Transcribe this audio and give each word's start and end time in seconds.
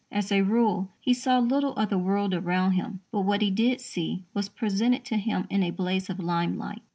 As 0.11 0.31
a 0.31 0.41
rule, 0.41 0.89
he 0.99 1.13
saw 1.13 1.37
little 1.37 1.75
of 1.75 1.91
the 1.91 1.97
world 1.99 2.33
around 2.33 2.71
him, 2.71 3.01
but 3.11 3.21
what 3.21 3.43
he 3.43 3.51
did 3.51 3.79
see 3.79 4.23
was 4.33 4.49
presented 4.49 5.05
to 5.05 5.17
him 5.17 5.45
in 5.51 5.61
a 5.61 5.69
blaze 5.69 6.09
of 6.09 6.17
limelight. 6.19 6.81